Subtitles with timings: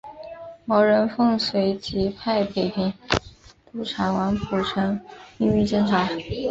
[0.65, 2.91] 毛人凤随即派北平
[3.71, 4.99] 督察王蒲臣
[5.37, 6.09] 秘密侦查。